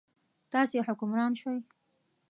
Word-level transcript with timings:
تاسې 0.51 0.77
حکمران 0.87 1.31
شوئ. 1.39 1.59